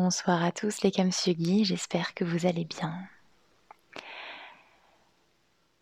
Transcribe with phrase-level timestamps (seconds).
[0.00, 2.94] Bonsoir à tous les Kamsugi, j'espère que vous allez bien.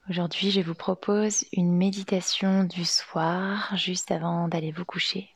[0.08, 5.28] Aujourd'hui, je vous propose une méditation du soir juste avant d'aller vous coucher.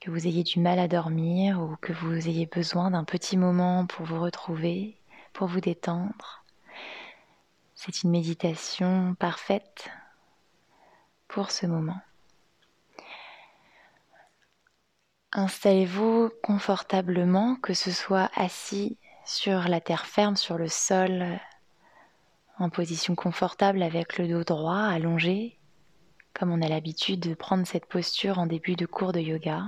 [0.00, 3.84] Que vous ayez du mal à dormir ou que vous ayez besoin d'un petit moment
[3.84, 4.96] pour vous retrouver,
[5.34, 6.46] pour vous détendre.
[7.74, 9.90] C'est une méditation parfaite
[11.28, 12.00] pour ce moment.
[15.32, 18.96] Installez-vous confortablement, que ce soit assis
[19.26, 21.38] sur la terre ferme, sur le sol,
[22.58, 25.58] en position confortable avec le dos droit, allongé,
[26.32, 29.64] comme on a l'habitude de prendre cette posture en début de cours de yoga.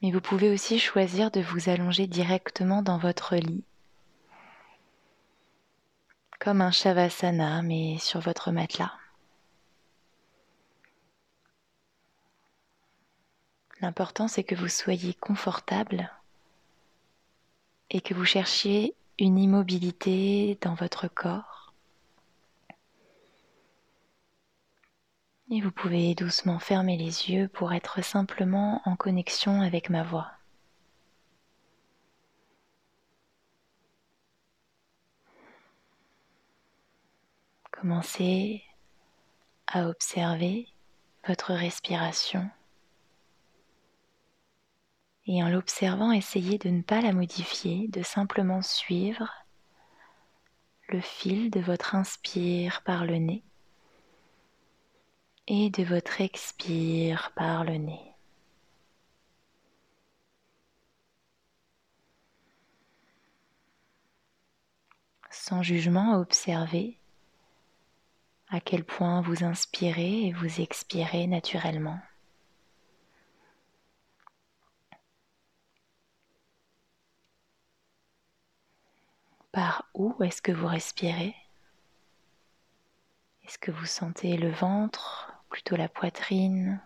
[0.00, 3.64] Mais vous pouvez aussi choisir de vous allonger directement dans votre lit,
[6.40, 8.92] comme un shavasana, mais sur votre matelas.
[13.86, 16.12] L'important, c'est que vous soyez confortable
[17.88, 21.72] et que vous cherchiez une immobilité dans votre corps.
[25.52, 30.32] Et vous pouvez doucement fermer les yeux pour être simplement en connexion avec ma voix.
[37.70, 38.64] Commencez
[39.68, 40.66] à observer
[41.24, 42.50] votre respiration
[45.26, 49.30] et en l'observant, essayez de ne pas la modifier, de simplement suivre
[50.88, 53.42] le fil de votre inspire par le nez
[55.48, 58.16] et de votre expire par le nez.
[65.30, 66.98] Sans jugement, observez
[68.48, 72.00] à quel point vous inspirez et vous expirez naturellement.
[79.52, 81.34] Par où est-ce que vous respirez?
[83.44, 86.82] Est-ce que vous sentez le ventre, plutôt la poitrine?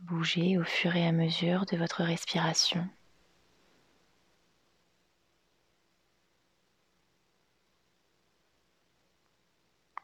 [0.00, 2.88] Bouger au fur et à mesure de votre respiration.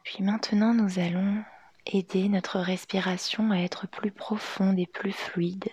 [0.02, 1.44] Puis maintenant, nous allons
[1.86, 5.68] aider notre respiration à être plus profonde et plus fluide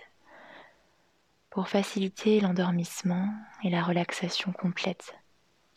[1.50, 3.28] pour faciliter l'endormissement
[3.62, 5.14] et la relaxation complète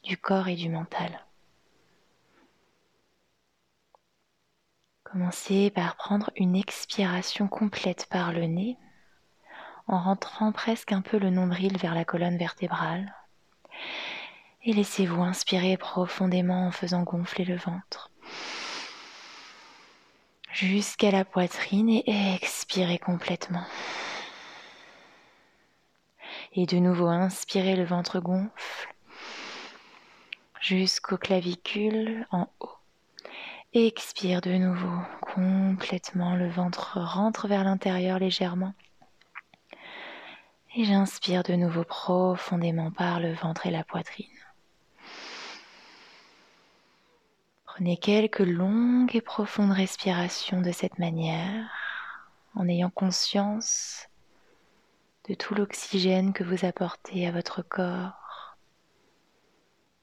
[0.03, 1.25] du corps et du mental.
[5.03, 8.77] Commencez par prendre une expiration complète par le nez
[9.87, 13.13] en rentrant presque un peu le nombril vers la colonne vertébrale.
[14.63, 18.11] Et laissez-vous inspirer profondément en faisant gonfler le ventre
[20.53, 23.63] jusqu'à la poitrine et expirez complètement.
[26.53, 28.93] Et de nouveau, inspirez, le ventre gonfle
[30.59, 32.75] jusqu'aux clavicules en haut.
[33.73, 38.73] Expire de nouveau complètement, le ventre rentre vers l'intérieur légèrement.
[40.75, 44.27] Et j'inspire de nouveau profondément par le ventre et la poitrine.
[47.63, 51.71] Prenez quelques longues et profondes respirations de cette manière,
[52.55, 54.09] en ayant conscience
[55.29, 58.57] de tout l'oxygène que vous apportez à votre corps,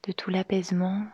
[0.03, 1.05] de tout l'apaisement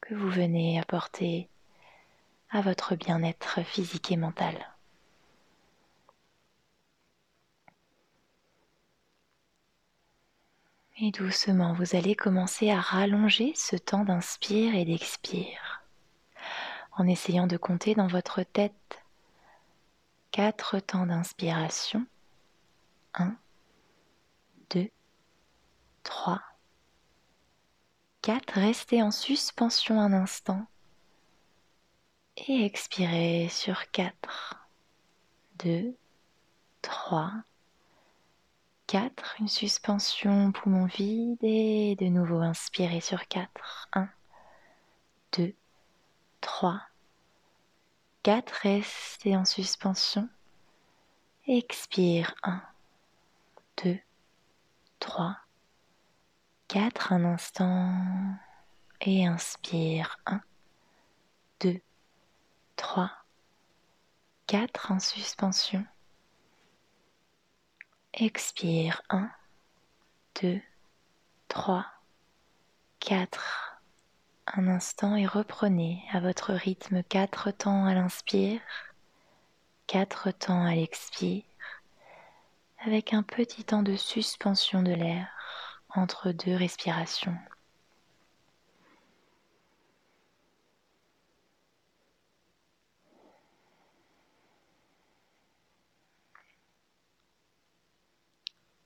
[0.00, 1.48] que vous venez apporter
[2.50, 4.56] à votre bien-être physique et mental.
[11.02, 15.82] Et doucement, vous allez commencer à rallonger ce temps d'inspire et d'expire
[16.92, 18.99] en essayant de compter dans votre tête
[20.30, 22.06] quatre temps d'inspiration.
[23.14, 23.36] 1,
[24.70, 24.90] 2,
[26.04, 26.40] 3,
[28.22, 28.52] 4.
[28.54, 30.66] Restez en suspension un instant
[32.36, 34.68] et expirez sur 4,
[35.64, 35.96] 2,
[36.82, 37.32] 3,
[38.86, 39.36] 4.
[39.40, 43.88] Une suspension poumon vide et de nouveau inspirez sur 4.
[43.94, 44.08] 1,
[45.32, 45.54] 2,
[46.40, 46.80] 3,
[48.22, 48.52] 4.
[48.62, 50.28] Restez en suspension.
[51.46, 52.62] Expire 1,
[53.82, 53.98] 2,
[54.98, 55.36] 3,
[56.68, 57.12] 4.
[57.12, 58.36] Un instant.
[59.00, 60.42] Et inspire 1,
[61.60, 61.80] 2,
[62.76, 63.10] 3,
[64.46, 65.86] 4 en suspension.
[68.12, 69.30] Expire 1,
[70.42, 70.60] 2,
[71.48, 71.86] 3,
[72.98, 73.69] 4
[74.54, 78.60] un instant et reprenez à votre rythme quatre temps à l'inspire
[79.86, 81.42] quatre temps à l'expire
[82.78, 85.28] avec un petit temps de suspension de l'air
[85.94, 87.36] entre deux respirations.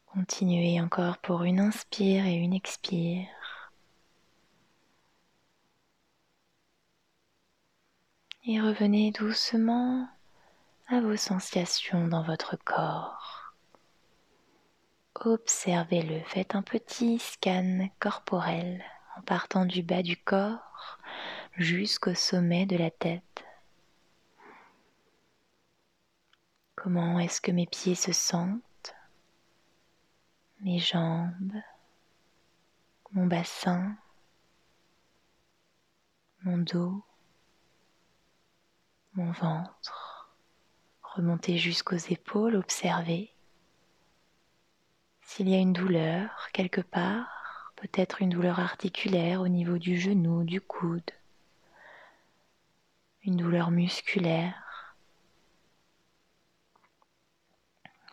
[0.06, 3.26] Continuez encore pour une inspire et une expire.
[8.46, 10.06] Et revenez doucement
[10.88, 13.54] à vos sensations dans votre corps.
[15.14, 18.84] Observez-le, faites un petit scan corporel
[19.16, 20.98] en partant du bas du corps
[21.56, 23.44] jusqu'au sommet de la tête.
[26.76, 28.94] Comment est-ce que mes pieds se sentent?
[30.60, 31.62] Mes jambes,
[33.12, 33.96] mon bassin,
[36.42, 37.02] mon dos,
[39.14, 40.34] mon ventre.
[41.02, 43.32] Remontez jusqu'aux épaules, observez.
[45.22, 50.42] S'il y a une douleur quelque part, peut-être une douleur articulaire au niveau du genou,
[50.42, 51.10] du coude,
[53.22, 54.94] une douleur musculaire,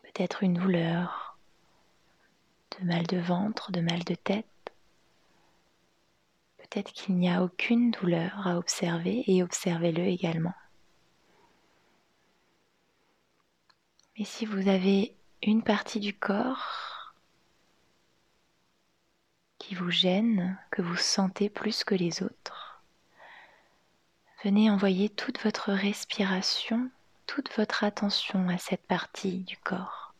[0.04, 1.38] peut-être une douleur
[2.80, 4.46] de mal de ventre, de mal de tête.
[6.58, 10.54] Peut-être qu'il n'y a aucune douleur à observer et observez-le également.
[14.18, 17.14] Mais si vous avez une partie du corps
[19.58, 22.82] qui vous gêne, que vous sentez plus que les autres,
[24.44, 26.90] venez envoyer toute votre respiration,
[27.26, 30.14] toute votre attention à cette partie du corps.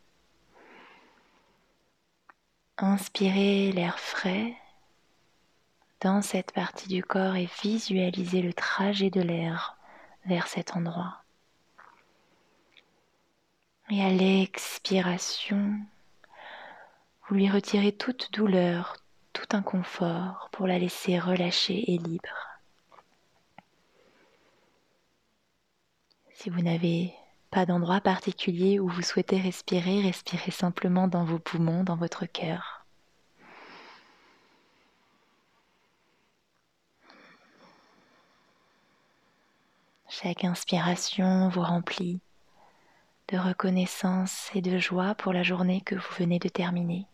[2.78, 4.56] Inspirez l'air frais
[6.00, 9.76] dans cette partie du corps et visualisez le trajet de l'air
[10.24, 11.21] vers cet endroit.
[13.94, 15.76] Et à l'expiration,
[17.28, 18.96] vous lui retirez toute douleur,
[19.34, 22.58] tout inconfort pour la laisser relâcher et libre.
[26.32, 27.12] Si vous n'avez
[27.50, 32.86] pas d'endroit particulier où vous souhaitez respirer, respirez simplement dans vos poumons, dans votre cœur.
[40.08, 42.22] Chaque inspiration vous remplit
[43.32, 47.06] de reconnaissance et de joie pour la journée que vous venez de terminer.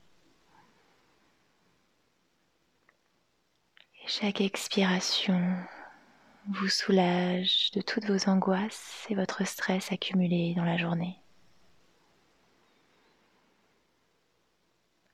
[4.04, 5.40] Chaque expiration
[6.48, 11.22] vous soulage de toutes vos angoisses et votre stress accumulé dans la journée.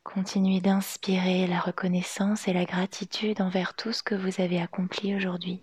[0.04, 5.60] Continuez d'inspirer la reconnaissance et la gratitude envers tout ce que vous avez accompli aujourd'hui.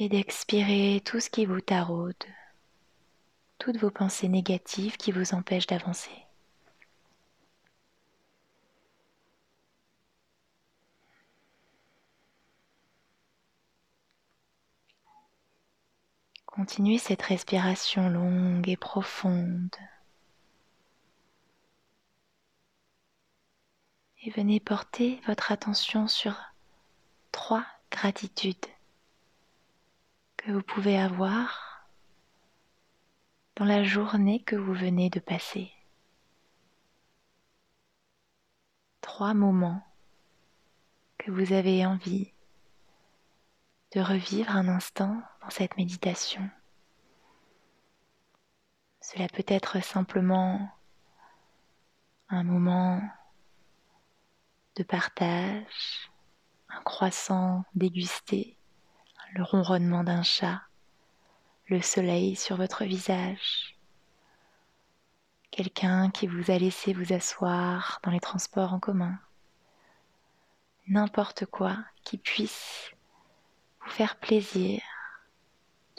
[0.00, 2.14] Et d'expirer tout ce qui vous taraude,
[3.58, 6.12] toutes vos pensées négatives qui vous empêchent d'avancer.
[16.46, 19.74] Continuez cette respiration longue et profonde.
[24.22, 26.36] Et venez porter votre attention sur
[27.32, 28.64] trois gratitudes
[30.48, 31.84] que vous pouvez avoir
[33.56, 35.70] dans la journée que vous venez de passer.
[39.02, 39.86] Trois moments
[41.18, 42.32] que vous avez envie
[43.94, 46.48] de revivre un instant dans cette méditation.
[49.02, 50.70] Cela peut être simplement
[52.30, 53.02] un moment
[54.76, 56.10] de partage,
[56.70, 58.57] un croissant dégusté,
[59.34, 60.62] le ronronnement d'un chat,
[61.66, 63.76] le soleil sur votre visage,
[65.50, 69.18] quelqu'un qui vous a laissé vous asseoir dans les transports en commun,
[70.86, 72.92] n'importe quoi qui puisse
[73.86, 74.80] faire plaisir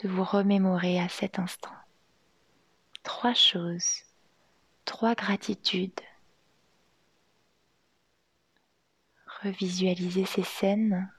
[0.02, 1.74] de vous remémorer à cet instant.
[3.02, 4.04] Trois choses,
[4.84, 6.00] trois gratitudes.
[9.42, 11.10] Revisualisez ces scènes,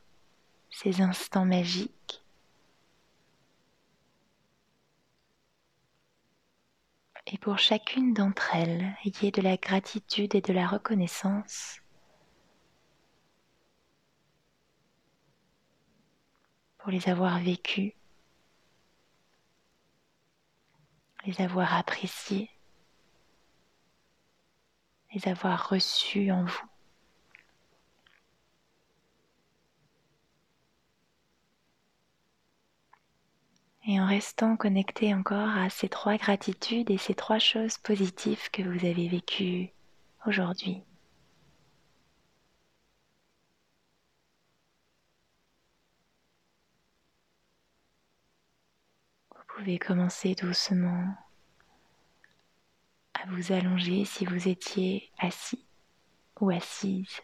[0.72, 2.24] ces instants magiques.
[7.28, 11.80] Et pour chacune d'entre elles, ayez de la gratitude et de la reconnaissance
[16.80, 17.94] pour les avoir vécus,
[21.26, 22.50] les avoir appréciés,
[25.14, 26.71] les avoir reçus en vous.
[33.92, 38.62] Et en restant connecté encore à ces trois gratitudes et ces trois choses positives que
[38.62, 39.74] vous avez vécues
[40.26, 40.82] aujourd'hui.
[49.36, 51.14] Vous pouvez commencer doucement
[53.14, 55.66] à vous allonger si vous étiez assis
[56.40, 57.22] ou assise.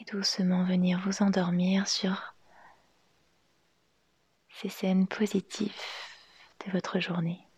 [0.00, 2.34] Et doucement venir vous endormir sur
[4.48, 5.74] ces scènes positives
[6.64, 7.49] de votre journée.